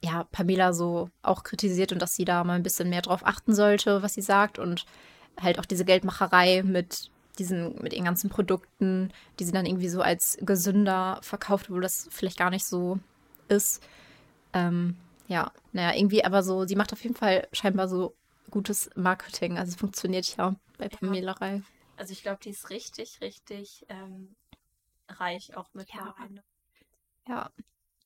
[0.04, 3.54] ja, Pamela so auch kritisiert und dass sie da mal ein bisschen mehr drauf achten
[3.54, 4.86] sollte, was sie sagt und
[5.40, 10.02] halt auch diese Geldmacherei mit diesen, mit ihren ganzen Produkten, die sie dann irgendwie so
[10.02, 13.00] als gesünder verkauft, wo das vielleicht gar nicht so
[13.48, 13.84] ist.
[14.54, 14.96] Ähm,
[15.28, 18.16] ja, naja, irgendwie aber so, sie macht auf jeden Fall scheinbar so
[18.50, 19.58] gutes Marketing.
[19.58, 21.66] Also es funktioniert ja bei Pamela Reif.
[21.98, 24.36] Also ich glaube, die ist richtig, richtig ähm,
[25.10, 26.44] reich auch mittlerweile.
[27.28, 27.52] Ja.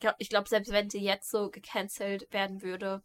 [0.02, 0.16] Ja.
[0.18, 3.04] Ich glaube, selbst wenn sie jetzt so gecancelt werden würde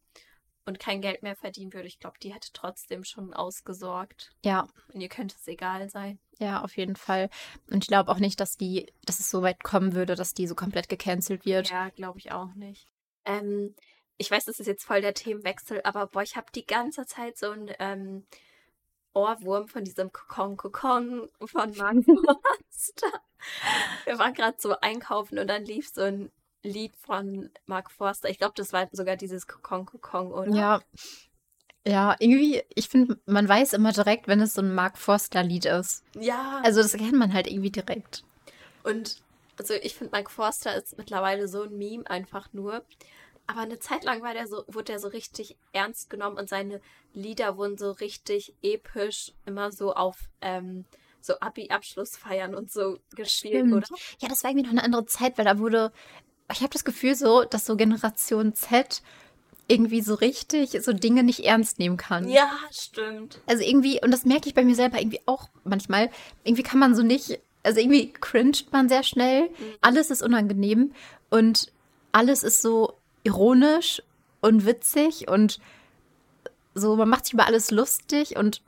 [0.64, 4.34] und kein Geld mehr verdienen würde, ich glaube, die hätte trotzdem schon ausgesorgt.
[4.44, 4.66] Ja.
[4.94, 6.18] Und ihr könnte es egal sein.
[6.38, 7.28] Ja, auf jeden Fall.
[7.70, 10.46] Und ich glaube auch nicht, dass die, dass es so weit kommen würde, dass die
[10.46, 11.68] so komplett gecancelt wird.
[11.68, 12.88] Ja, glaube ich auch nicht.
[13.26, 13.74] Ähm,
[14.18, 17.36] ich weiß, das ist jetzt voll der Themenwechsel, aber boah, ich habe die ganze Zeit
[17.36, 18.26] so ein ähm,
[19.14, 23.20] Ohrwurm von diesem Kokon Kokon von Mark Forster.
[24.04, 26.30] Wir waren gerade so einkaufen und dann lief so ein
[26.62, 28.28] Lied von Mark Forster.
[28.28, 30.54] Ich glaube, das war sogar dieses Kokon Kokon, oder?
[30.54, 30.80] Ja.
[31.86, 36.02] Ja, irgendwie, ich finde, man weiß immer direkt, wenn es so ein Mark Forster-Lied ist.
[36.18, 36.60] Ja.
[36.64, 38.24] Also das kennt man halt irgendwie direkt.
[38.82, 39.22] Und
[39.56, 42.84] also ich finde, Mark Forster ist mittlerweile so ein Meme einfach nur.
[43.46, 46.80] Aber eine Zeit lang war der so, wurde er so richtig ernst genommen und seine
[47.14, 50.84] Lieder wurden so richtig episch, immer so auf ähm,
[51.20, 53.86] so Abi-Abschlussfeiern und so gespielt, oder?
[54.20, 55.92] Ja, das war irgendwie noch eine andere Zeit, weil da wurde,
[56.52, 59.02] ich habe das Gefühl so, dass so Generation Z
[59.68, 62.28] irgendwie so richtig so Dinge nicht ernst nehmen kann.
[62.28, 63.40] Ja, stimmt.
[63.46, 66.10] Also irgendwie, und das merke ich bei mir selber irgendwie auch manchmal,
[66.44, 70.92] irgendwie kann man so nicht, also irgendwie cringed man sehr schnell, alles ist unangenehm
[71.30, 71.72] und
[72.12, 72.94] alles ist so
[73.26, 74.02] ironisch
[74.40, 75.58] und witzig und
[76.74, 78.62] so, man macht sich über alles lustig und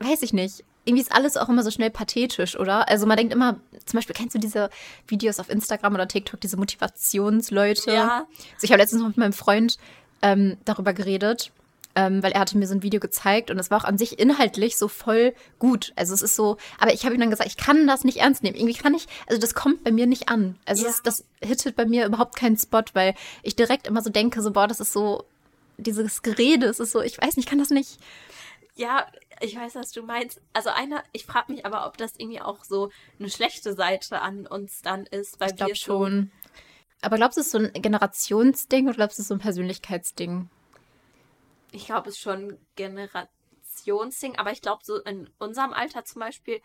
[0.00, 0.64] weiß ich nicht.
[0.84, 2.88] Irgendwie ist alles auch immer so schnell pathetisch, oder?
[2.88, 4.70] Also man denkt immer, zum Beispiel, kennst du diese
[5.08, 7.92] Videos auf Instagram oder TikTok, diese Motivationsleute?
[7.92, 8.26] Ja.
[8.54, 9.78] Also ich habe letztens noch mit meinem Freund
[10.22, 11.50] ähm, darüber geredet,
[11.96, 14.18] ähm, weil er hatte mir so ein Video gezeigt und es war auch an sich
[14.18, 15.92] inhaltlich so voll gut.
[15.96, 18.42] Also es ist so, aber ich habe ihm dann gesagt, ich kann das nicht ernst
[18.42, 18.54] nehmen.
[18.54, 20.56] Irgendwie kann ich, also das kommt bei mir nicht an.
[20.66, 20.90] Also Ja.
[20.90, 24.52] das, das hittet bei mir überhaupt keinen Spot, weil ich direkt immer so denke, so
[24.52, 25.24] boah, das ist so
[25.78, 27.98] dieses Gerede, es ist so, ich weiß nicht, ich kann das nicht.
[28.74, 29.06] Ja,
[29.40, 30.40] ich weiß, was du meinst.
[30.52, 34.46] Also einer, ich frage mich aber, ob das irgendwie auch so eine schlechte Seite an
[34.46, 36.30] uns dann ist, weil Ich glaube wir schon.
[37.00, 39.40] Aber glaubst du, es ist so ein Generationsding oder glaubst du, es ist so ein
[39.40, 40.50] Persönlichkeitsding?
[41.76, 46.20] Ich glaube, es ist schon ein Generationsding, aber ich glaube, so in unserem Alter zum
[46.20, 46.60] Beispiel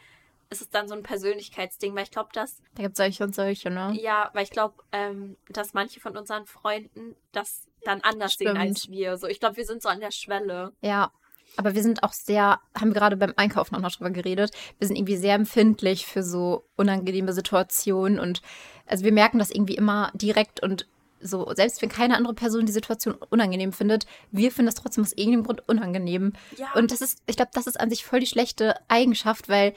[0.49, 3.35] ist es dann so ein Persönlichkeitsding, weil ich glaube, dass, Da gibt es solche und
[3.35, 3.93] solche, ne?
[4.01, 8.59] ja, weil ich glaube, ähm, dass manche von unseren Freunden das dann anders sehen Stimmt.
[8.59, 9.17] als wir.
[9.17, 10.71] So, ich glaube, wir sind so an der Schwelle.
[10.81, 11.11] Ja,
[11.57, 14.87] aber wir sind auch sehr, haben wir gerade beim Einkaufen auch noch drüber geredet, wir
[14.87, 18.41] sind irgendwie sehr empfindlich für so unangenehme Situationen und
[18.85, 20.87] also wir merken das irgendwie immer direkt und
[21.21, 25.13] so, selbst wenn keine andere Person die Situation unangenehm findet, wir finden das trotzdem aus
[25.13, 26.33] irgendeinem Grund unangenehm.
[26.57, 26.73] Ja.
[26.73, 29.73] Und das ist, ich glaube, das ist an sich voll die schlechte Eigenschaft, weil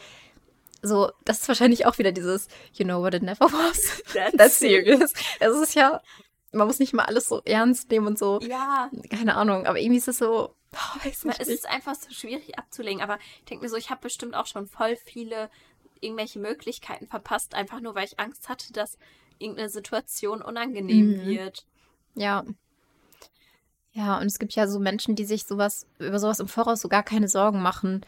[0.83, 4.03] so, das ist wahrscheinlich auch wieder dieses, you know what it never was.
[4.37, 5.13] That's serious.
[5.41, 6.01] Es ist ja,
[6.53, 9.99] man muss nicht mal alles so ernst nehmen und so, Ja, keine Ahnung, aber irgendwie
[9.99, 11.41] ist es so, oh, weiß nicht.
[11.41, 14.47] es ist einfach so schwierig abzulegen, aber ich denke mir so, ich habe bestimmt auch
[14.47, 15.51] schon voll viele
[16.01, 18.99] irgendwelche Möglichkeiten verpasst, einfach nur weil ich Angst hatte, dass
[19.39, 21.27] irgendeine Situation unangenehm Mhm.
[21.27, 21.65] wird.
[22.15, 22.45] Ja.
[23.93, 26.89] Ja, und es gibt ja so Menschen, die sich sowas, über sowas im Voraus so
[26.89, 28.05] gar keine Sorgen machen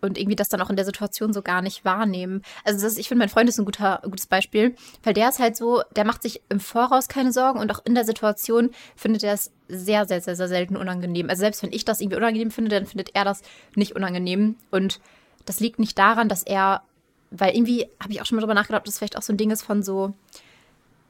[0.00, 2.42] und irgendwie das dann auch in der Situation so gar nicht wahrnehmen.
[2.64, 5.56] Also das, ich finde, mein Freund ist ein guter, gutes Beispiel, weil der ist halt
[5.56, 9.34] so, der macht sich im Voraus keine Sorgen und auch in der Situation findet er
[9.34, 11.28] es sehr, sehr, sehr, sehr selten unangenehm.
[11.28, 13.42] Also selbst wenn ich das irgendwie unangenehm finde, dann findet er das
[13.74, 14.56] nicht unangenehm.
[14.70, 15.00] Und
[15.44, 16.82] das liegt nicht daran, dass er,
[17.30, 19.36] weil irgendwie habe ich auch schon mal drüber nachgedacht, ob das vielleicht auch so ein
[19.36, 20.14] Ding ist von so,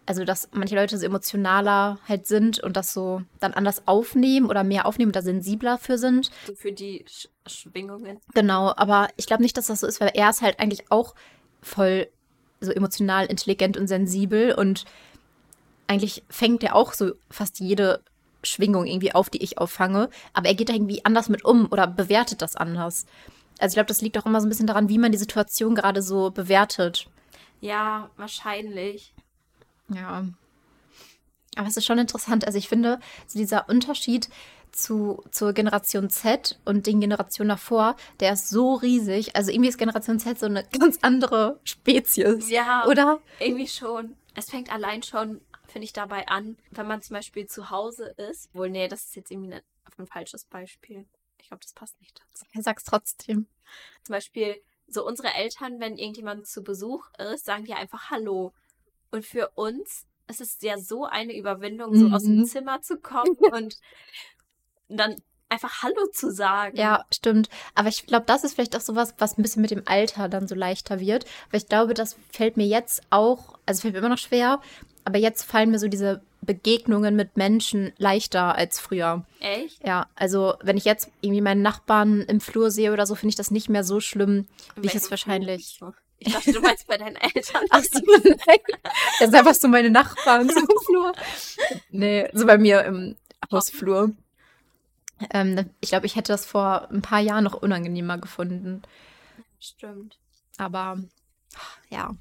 [0.08, 4.64] also dass manche Leute so emotionaler halt sind und das so dann anders aufnehmen oder
[4.64, 6.30] mehr aufnehmen da sensibler für sind.
[6.46, 8.18] So für die Sch Schwingungen.
[8.32, 11.14] Genau, aber ich glaube nicht, dass das so ist, weil er ist halt eigentlich auch
[11.60, 12.08] voll
[12.60, 14.86] so emotional intelligent und sensibel und
[15.88, 18.00] eigentlich fängt er auch so fast jede
[18.42, 21.86] Schwingung irgendwie auf, die ich auffange, aber er geht da irgendwie anders mit um oder
[21.86, 23.04] bewertet das anders.
[23.58, 25.74] Also ich glaube, das liegt auch immer so ein bisschen daran, wie man die Situation
[25.74, 27.08] gerade so bewertet.
[27.60, 29.12] Ja, wahrscheinlich.
[29.88, 30.24] Ja.
[31.56, 32.46] Aber es ist schon interessant.
[32.46, 34.28] Also ich finde, so dieser Unterschied
[34.72, 39.34] zu, zur Generation Z und den Generationen davor, der ist so riesig.
[39.34, 42.48] Also irgendwie ist Generation Z so eine ganz andere Spezies.
[42.48, 43.20] Ja, Oder?
[43.40, 44.16] irgendwie schon.
[44.34, 48.54] Es fängt allein schon, finde ich, dabei an, wenn man zum Beispiel zu Hause ist.
[48.54, 49.62] Wohl, nee, das ist jetzt irgendwie ein,
[49.96, 51.06] ein falsches Beispiel.
[51.40, 52.44] Ich glaube, das passt nicht dazu.
[52.52, 53.46] Er sagt's trotzdem.
[54.04, 58.52] Zum Beispiel, so unsere Eltern, wenn irgendjemand zu Besuch ist, sagen die einfach Hallo.
[59.10, 62.44] Und für uns es ist ja so eine Überwindung, so aus dem Mhm.
[62.44, 63.76] Zimmer zu kommen und
[64.88, 65.16] dann
[65.48, 66.76] einfach Hallo zu sagen.
[66.76, 67.48] Ja, stimmt.
[67.74, 70.46] Aber ich glaube, das ist vielleicht auch sowas, was ein bisschen mit dem Alter dann
[70.46, 71.24] so leichter wird.
[71.50, 74.60] Weil ich glaube, das fällt mir jetzt auch, also fällt mir immer noch schwer,
[75.04, 79.24] aber jetzt fallen mir so diese Begegnungen mit Menschen leichter als früher.
[79.40, 79.84] Echt?
[79.86, 83.36] Ja, also wenn ich jetzt irgendwie meinen Nachbarn im Flur sehe oder so, finde ich
[83.36, 85.76] das nicht mehr so schlimm, wie ich es wahrscheinlich.
[85.78, 85.94] Flur?
[86.20, 87.64] Ich dachte, du meinst bei deinen Eltern.
[87.70, 88.58] Ach so, nein.
[88.82, 91.12] Das sind einfach so meine Nachbarn so im Flur.
[91.90, 93.16] Nee, so bei mir im
[93.52, 94.10] Hausflur.
[95.30, 98.82] Ähm, ich glaube, ich hätte das vor ein paar Jahren noch unangenehmer gefunden.
[99.60, 100.18] Stimmt.
[100.58, 100.98] Aber
[101.88, 102.14] ja.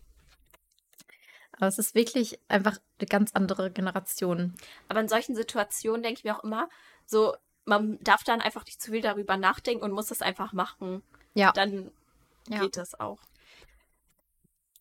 [1.53, 4.53] Aber es ist wirklich einfach eine ganz andere Generation.
[4.89, 6.69] Aber in solchen Situationen denke ich mir auch immer,
[7.05, 11.01] so, man darf dann einfach nicht zu viel darüber nachdenken und muss es einfach machen.
[11.33, 11.51] Ja.
[11.51, 11.91] Dann
[12.47, 12.59] Ja.
[12.59, 13.19] geht das auch.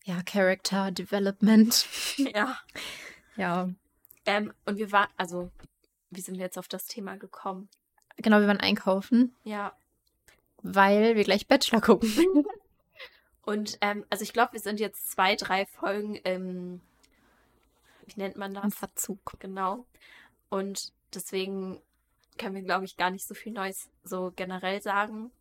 [0.07, 1.85] Ja, Character Development.
[2.17, 2.57] Ja.
[3.35, 3.69] Ja.
[4.25, 5.51] Ähm, und wir waren, also,
[6.09, 7.67] wie sind wir jetzt auf das Thema gekommen?
[8.15, 9.75] Genau, wir waren einkaufen, Ja.
[10.63, 12.09] weil wir gleich Bachelor gucken.
[13.45, 16.81] Und, ähm, also ich glaube, wir sind jetzt zwei, drei Folgen im,
[18.05, 18.75] wie nennt man Im das?
[18.75, 19.19] Verzug.
[19.39, 19.85] Genau.
[20.49, 21.79] Und deswegen
[22.37, 25.31] können wir, glaube ich, gar nicht so viel Neues so generell sagen.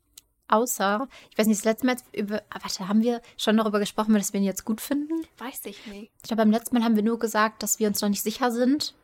[0.49, 2.43] Außer, ich weiß nicht, das letzte Mal über.
[2.51, 5.27] Ah, warte, haben wir schon darüber gesprochen, dass wir ihn jetzt gut finden?
[5.39, 6.13] Weiß ich nicht.
[6.19, 8.53] Ich glaube, beim letzten Mal haben wir nur gesagt, dass wir uns noch nicht sicher
[8.53, 8.95] sind.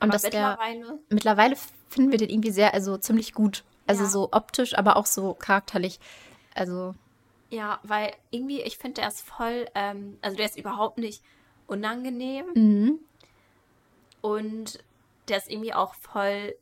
[0.00, 0.50] Und Aber dass der.
[0.50, 1.56] mittlerweile, Mittlerweile
[1.88, 3.64] finden wir den irgendwie sehr, also ziemlich gut.
[3.86, 4.10] Also Ja.
[4.10, 5.98] so optisch, aber auch so charakterlich.
[6.54, 6.94] Also,
[7.50, 11.22] ja, weil irgendwie, ich finde, der ist voll, ähm, also der ist überhaupt nicht
[11.66, 12.98] unangenehm mhm.
[14.20, 14.78] und
[15.28, 16.54] der ist irgendwie auch voll,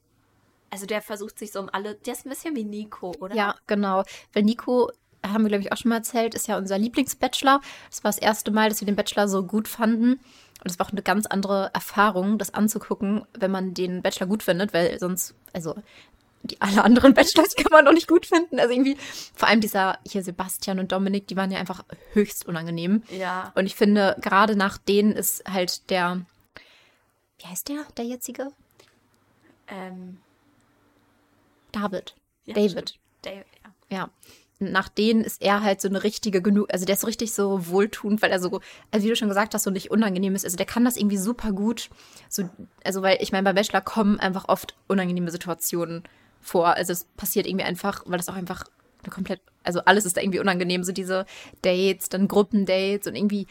[0.76, 3.34] also der versucht sich so um alle, der ist ein bisschen wie Nico, oder?
[3.34, 4.04] Ja, genau.
[4.34, 4.92] Weil Nico,
[5.24, 7.62] haben wir, glaube ich, auch schon mal erzählt, ist ja unser Lieblingsbachelor.
[7.88, 10.12] Das war das erste Mal, dass wir den Bachelor so gut fanden.
[10.12, 14.42] Und es war auch eine ganz andere Erfahrung, das anzugucken, wenn man den Bachelor gut
[14.42, 15.76] findet, weil sonst, also
[16.42, 18.60] die alle anderen Bachelors kann man noch nicht gut finden.
[18.60, 18.98] Also irgendwie,
[19.34, 23.02] vor allem dieser hier Sebastian und Dominik, die waren ja einfach höchst unangenehm.
[23.08, 23.50] Ja.
[23.54, 26.20] Und ich finde, gerade nach denen ist halt der,
[27.38, 28.48] wie heißt der, der jetzige?
[29.68, 30.18] Ähm,
[31.80, 32.14] David.
[32.44, 32.70] ja, David.
[32.70, 32.98] stimmt.
[33.22, 33.46] David,
[33.90, 33.96] ja.
[33.96, 34.10] Ja.
[34.58, 37.66] Nach denen ist er halt so eine richtige genug, also der ist so richtig so
[37.68, 38.60] wohltuend, weil er so,
[38.90, 40.46] also wie du schon gesagt hast, so nicht unangenehm ist.
[40.46, 41.90] Also der kann das irgendwie super gut.
[42.30, 42.48] So,
[42.82, 46.04] also weil ich meine, bei Bachelor kommen einfach oft unangenehme Situationen
[46.40, 46.68] vor.
[46.68, 48.64] Also es passiert irgendwie einfach, weil das auch einfach
[49.10, 50.84] komplett, also alles ist da irgendwie unangenehm.
[50.84, 51.26] So diese
[51.60, 53.46] Dates, dann Gruppendates und irgendwie,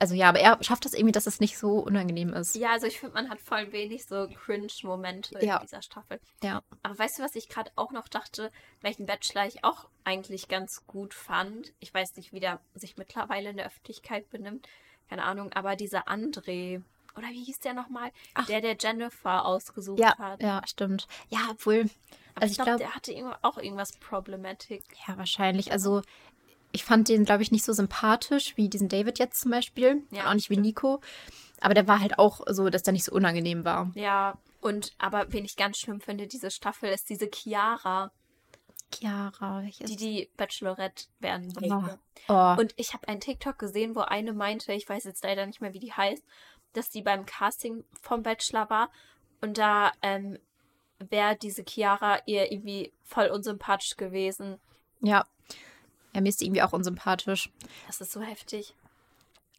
[0.00, 2.56] also ja, aber er schafft das irgendwie, dass es nicht so unangenehm ist.
[2.56, 5.58] Ja, also ich finde, man hat voll wenig so Cringe-Momente in Ja.
[5.60, 6.20] dieser Staffel.
[6.42, 6.62] Ja.
[6.82, 10.86] Aber weißt du, was ich gerade auch noch dachte, welchen Bachelor ich auch eigentlich ganz
[10.86, 11.72] gut fand?
[11.80, 14.66] Ich weiß nicht, wie der sich mittlerweile in der Öffentlichkeit benimmt.
[15.08, 16.82] Keine Ahnung, aber dieser André,
[17.16, 18.10] oder wie hieß der nochmal?
[18.34, 18.46] Ach.
[18.46, 20.40] Der, der Jennifer ausgesucht Ja, hat.
[20.42, 21.06] ja, stimmt.
[21.28, 21.80] Ja, obwohl,
[22.34, 24.84] Aber also ich glaube, glaub- der hatte auch irgendwas Problematic.
[25.06, 25.72] Ja, wahrscheinlich.
[25.72, 26.02] Also,
[26.72, 30.02] ich fand den, glaube ich, nicht so sympathisch wie diesen David jetzt zum Beispiel.
[30.10, 30.56] Ja, auch nicht wie.
[30.56, 31.00] Nico.
[31.60, 33.90] Aber der war halt auch so, dass der nicht so unangenehm war.
[33.94, 38.10] Ja, und aber wen ich ganz schlimm finde, diese Staffel, ist diese Chiara,
[38.92, 39.88] Chiara, welches?
[39.90, 41.60] die die Bachelorette werden Oh.
[41.62, 41.98] wollte.
[42.28, 45.60] oh, Und ich habe einen TikTok gesehen, wo eine meinte, ich weiß jetzt leider nicht
[45.60, 46.22] mehr, wie die heißt,
[46.72, 48.90] dass die beim Casting vom Bachelor war
[49.40, 50.38] und da ähm,
[50.98, 54.58] wäre diese Chiara ihr irgendwie voll unsympathisch gewesen.
[55.00, 55.24] ja.
[56.14, 57.50] Ja, mir ist die irgendwie auch unsympathisch.
[57.86, 58.74] Das ist so heftig.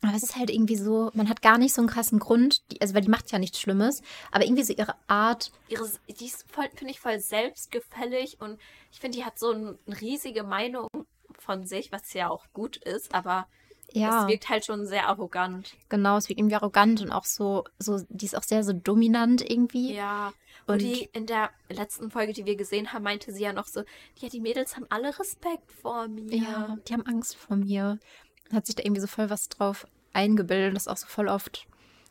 [0.03, 2.81] Aber es ist halt irgendwie so, man hat gar nicht so einen krassen Grund, die,
[2.81, 6.45] also weil die macht ja nichts Schlimmes, aber irgendwie so ihre Art, Ihre, die ist
[6.51, 8.59] voll, finde ich, voll selbstgefällig und
[8.91, 10.87] ich finde, die hat so ein- eine riesige Meinung
[11.37, 13.47] von sich, was ja auch gut ist, aber
[13.93, 15.75] ja, es wirkt halt schon sehr arrogant.
[15.89, 19.41] genau, es wirkt irgendwie arrogant und auch so, so, die ist auch sehr so dominant
[19.49, 19.93] irgendwie.
[19.93, 20.33] Ja.
[20.67, 23.67] Und- Und die in der letzten Folge, die wir gesehen haben, meinte sie ja noch
[23.67, 23.81] so,
[24.19, 26.33] ja, die Mädels haben alle Respekt vor mir.
[26.35, 27.99] Ja, die haben Angst vor mir.
[28.53, 31.65] Hat sich da irgendwie so voll was drauf eingebildet und das auch so voll oft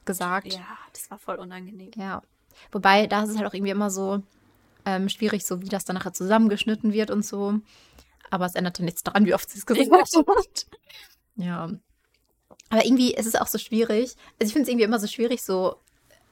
[0.04, 0.52] gesagt.
[0.52, 1.90] Ja, das war voll unangenehm.
[1.96, 2.22] Ja.
[2.72, 4.22] Wobei, da ist es halt auch irgendwie immer so
[4.84, 7.54] ähm, schwierig, so wie das dann nachher zusammengeschnitten wird und so.
[8.30, 10.66] Aber es ändert ja nichts daran, wie oft sie es gesagt hat.
[11.40, 11.70] Ja.
[12.70, 14.16] Aber irgendwie ist es auch so schwierig.
[14.38, 15.76] Also ich finde es irgendwie immer so schwierig, so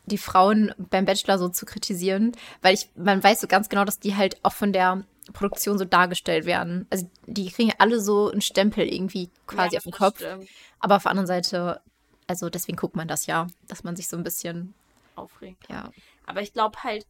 [0.07, 3.99] die Frauen beim Bachelor so zu kritisieren, weil ich, man weiß so ganz genau, dass
[3.99, 6.87] die halt auch von der Produktion so dargestellt werden.
[6.90, 10.18] Also die kriegen ja alle so einen Stempel irgendwie quasi ja, auf den Kopf.
[10.18, 10.49] stimmt.
[10.81, 11.81] Aber auf der anderen Seite,
[12.27, 14.75] also deswegen guckt man das ja, dass man sich so ein bisschen,
[15.16, 15.59] Aufregend.
[15.68, 15.90] ja.
[16.27, 17.07] Aber ich glaube halt,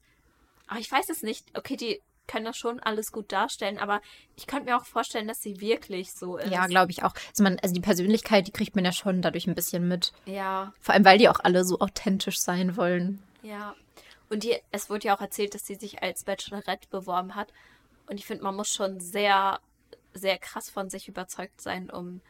[0.66, 1.46] aber ich weiß es nicht.
[1.56, 4.00] Okay, die können das schon alles gut darstellen, aber
[4.36, 6.52] ich könnte mir auch vorstellen, dass sie wirklich so ist.
[6.52, 7.14] Ja, glaube ich auch.
[7.30, 10.12] Also, man, also die Persönlichkeit, die kriegt man ja schon dadurch ein bisschen mit.
[10.26, 13.20] Ja, Vor allem, weil die auch alle so authentisch sein wollen.
[13.42, 13.74] ja.
[14.30, 17.50] Und die, es wurde ja auch erzählt, dass sie sich als Bachelorette beworben hat.
[18.08, 19.58] Und ich finde, man muss schon sehr,
[20.12, 22.20] sehr krass von sich überzeugt sein, um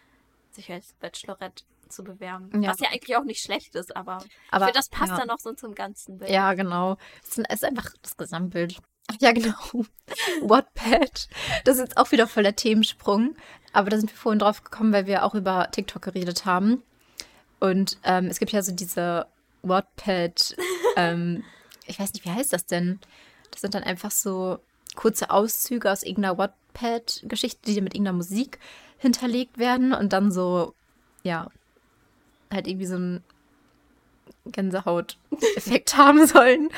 [0.52, 2.62] sich als Bachelorette zu bewerben.
[2.62, 2.70] Ja.
[2.70, 5.18] Was ja eigentlich auch nicht schlecht ist, aber, ich Aber, finde, das passt ja.
[5.18, 6.30] dann auch so zum ganzen Bild.
[6.30, 6.98] Ja, genau.
[7.22, 8.78] Es ist einfach das Gesamtbild.
[9.20, 9.54] Ja, genau.
[10.42, 11.28] Wattpad.
[11.64, 13.36] Das ist jetzt auch wieder voll der Themensprung.
[13.72, 16.82] Aber da sind wir vorhin drauf gekommen, weil wir auch über TikTok geredet haben.
[17.60, 19.26] Und ähm, es gibt ja so diese
[19.62, 20.56] Wattpad,
[20.96, 21.44] ähm,
[21.86, 23.00] ich weiß nicht, wie heißt das denn?
[23.50, 24.58] Das sind dann einfach so
[24.94, 28.58] kurze Auszüge aus irgendeiner Wattpad-Geschichte, die mit irgendeiner Musik
[28.98, 30.74] hinterlegt werden und dann so,
[31.22, 31.48] ja,
[32.50, 33.24] halt irgendwie so ein
[34.46, 36.70] Gänsehaut-Effekt haben sollen.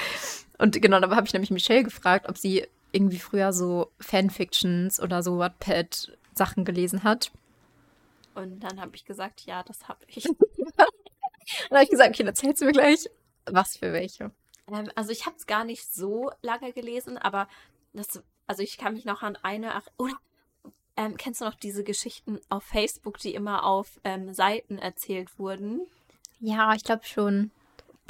[0.60, 5.22] Und genau, da habe ich nämlich Michelle gefragt, ob sie irgendwie früher so Fanfictions oder
[5.22, 7.32] so Wattpad-Sachen gelesen hat.
[8.34, 10.28] Und dann habe ich gesagt, ja, das habe ich.
[10.28, 10.38] Und
[10.76, 10.88] dann
[11.70, 13.08] habe ich gesagt, okay, dann erzählst du mir gleich,
[13.46, 14.32] was für welche.
[14.70, 17.48] Ähm, also ich habe es gar nicht so lange gelesen, aber
[17.92, 20.14] das, also ich kann mich noch an eine, oder
[20.96, 25.86] ähm, kennst du noch diese Geschichten auf Facebook, die immer auf ähm, Seiten erzählt wurden?
[26.38, 27.50] Ja, ich glaube schon.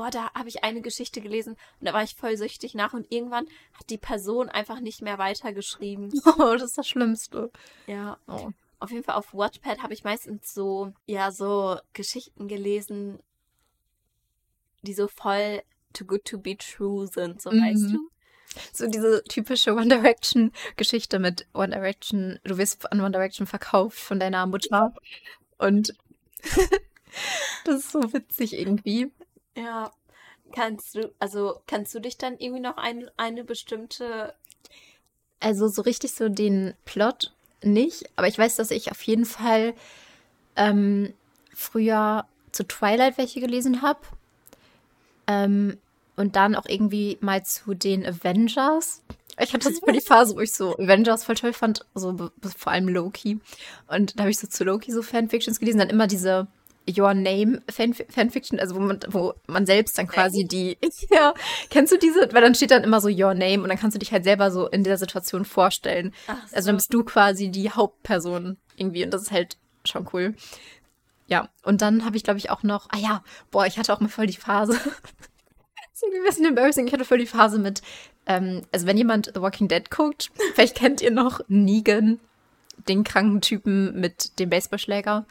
[0.01, 3.13] Boah, da habe ich eine Geschichte gelesen und da war ich voll süchtig nach und
[3.13, 6.11] irgendwann hat die Person einfach nicht mehr weitergeschrieben.
[6.39, 7.51] Oh, das ist das Schlimmste.
[7.87, 8.49] Ja, Oh.
[8.79, 13.19] auf jeden Fall auf Wattpad habe ich meistens so, ja, so Geschichten gelesen,
[14.81, 15.61] die so voll
[15.93, 17.61] too good to be true sind, so Mhm.
[17.63, 18.11] weißt du?
[18.73, 22.39] So diese typische One Direction-Geschichte mit One Direction.
[22.45, 24.95] Du wirst an One Direction verkauft von deiner Mutter.
[25.59, 25.93] Und
[27.67, 29.13] das ist so witzig irgendwie.
[29.61, 29.93] Ja.
[30.53, 34.35] Kannst du, also kannst du dich dann irgendwie noch ein, eine bestimmte.
[35.39, 39.75] Also so richtig so den Plot nicht, aber ich weiß, dass ich auf jeden Fall
[40.57, 41.15] ähm,
[41.55, 44.01] früher zu Twilight welche gelesen habe.
[45.27, 45.79] Ähm,
[46.17, 49.03] und dann auch irgendwie mal zu den Avengers.
[49.39, 52.73] Ich hatte so voll die Phase, wo ich so Avengers voll toll fand, so vor
[52.73, 53.41] allem Loki.
[53.87, 56.49] Und da habe ich so zu Loki so Fanfictions gelesen, dann immer diese
[56.89, 60.77] Your Name Fan Fanfiction, also wo man, wo man selbst dann quasi die,
[61.11, 61.35] ja,
[61.69, 62.33] kennst du diese?
[62.33, 64.51] Weil dann steht dann immer so Your Name und dann kannst du dich halt selber
[64.51, 66.13] so in der Situation vorstellen.
[66.27, 70.35] Ach Also dann bist du quasi die Hauptperson irgendwie und das ist halt schon cool.
[71.27, 74.01] Ja, und dann habe ich, glaube ich, auch noch, ah ja, boah, ich hatte auch
[74.01, 74.73] mal voll die Phase.
[74.73, 76.87] das ist irgendwie ein bisschen embarrassing.
[76.87, 77.83] Ich hatte voll die Phase mit,
[78.27, 82.19] ähm, also wenn jemand The Walking Dead guckt, vielleicht kennt ihr noch Negan,
[82.89, 85.25] den kranken Typen mit dem Baseballschläger.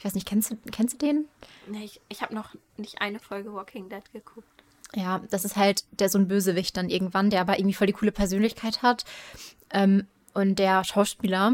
[0.00, 1.28] Ich weiß nicht, kennst du, kennst du den?
[1.66, 4.64] Nee, ich ich habe noch nicht eine Folge Walking Dead geguckt.
[4.94, 7.92] Ja, das ist halt der so ein Bösewicht dann irgendwann, der aber irgendwie voll die
[7.92, 9.04] coole Persönlichkeit hat.
[9.68, 11.52] Ähm, und der Schauspieler,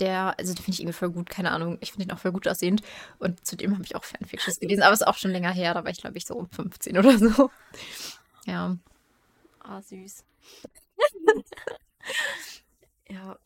[0.00, 2.32] der, also den finde ich irgendwie voll gut, keine Ahnung, ich finde ihn auch voll
[2.32, 2.80] gut aussehend.
[3.18, 5.90] Und zudem habe ich auch Fanfictions gelesen, aber ist auch schon länger her, da war
[5.90, 7.50] ich, glaube ich, so um 15 oder so.
[8.46, 8.74] Ja.
[9.60, 10.24] Ah, süß.
[13.10, 13.38] ja,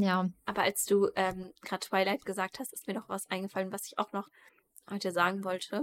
[0.00, 0.28] Ja.
[0.46, 3.98] aber als du ähm, gerade Twilight gesagt hast, ist mir noch was eingefallen, was ich
[3.98, 4.28] auch noch
[4.88, 5.82] heute sagen wollte.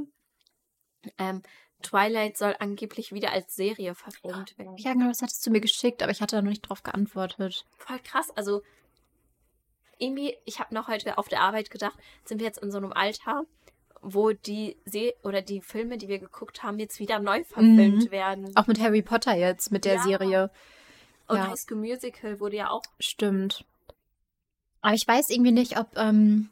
[1.18, 1.44] Ähm,
[1.84, 4.78] Twilight soll angeblich wieder als Serie verfilmt werden.
[4.78, 7.66] Ja, genau, das hattest du mir geschickt, aber ich hatte da noch nicht drauf geantwortet.
[7.78, 8.32] Voll krass.
[8.38, 8.62] Also,
[9.98, 12.92] irgendwie, ich habe noch heute auf der Arbeit gedacht, sind wir jetzt in so einem
[12.94, 13.44] Alter,
[14.02, 18.12] wo die Se oder die Filme, die wir geguckt haben, jetzt wieder neu verfilmt Mhm.
[18.12, 18.56] werden.
[18.56, 20.04] Auch mit Harry Potter jetzt, mit der Ja.
[20.04, 20.52] Serie.
[21.28, 21.48] Und ja.
[21.48, 22.84] High School Musical wurde ja auch.
[23.00, 23.66] Stimmt.
[24.86, 26.50] Aber ich weiß irgendwie nicht, ob, ähm,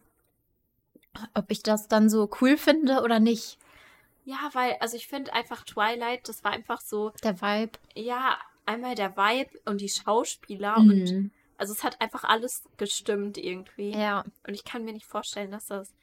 [1.35, 3.59] ob ich das dann so cool finde oder nicht.
[4.25, 7.73] Ja, weil, also ich finde einfach Twilight, das war einfach so, Der Vibe.
[7.93, 11.31] ja, einmal der Vibe und die Schauspieler und Mhm.
[11.59, 13.91] also es hat einfach alles gestimmt irgendwie.
[13.91, 14.23] Ja.
[14.47, 15.93] Und ich kann mir nicht vorstellen, dass das.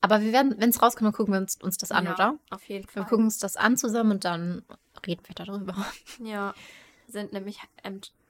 [0.00, 2.38] Aber wir werden, wenn es rauskommt, gucken wir uns, uns das an, ja, oder?
[2.48, 3.04] Auf jeden Wir Fall.
[3.04, 4.64] gucken uns das an zusammen und dann
[5.06, 5.76] reden wir darüber.
[6.20, 6.54] Ja,
[7.06, 7.58] sind nämlich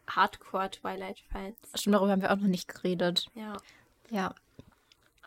[0.09, 1.57] ähm, Hardcore Twilight-Fans.
[1.75, 3.27] Stimmt, darüber haben wir auch noch nicht geredet.
[3.35, 3.57] Ja,
[4.11, 4.35] Ja.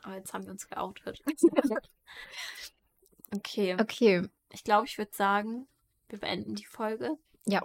[0.04, 1.22] aber jetzt haben wir uns geoutet.
[3.36, 4.28] okay, Okay.
[4.52, 5.68] ich glaube, ich würde sagen,
[6.10, 7.18] wir beenden die Folge.
[7.46, 7.62] Ja.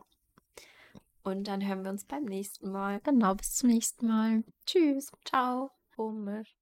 [1.23, 3.01] Und dann hören wir uns beim nächsten Mal.
[3.01, 4.43] Genau, bis zum nächsten Mal.
[4.65, 5.13] Tschüss.
[5.25, 5.71] Ciao.
[5.95, 6.57] Komisch.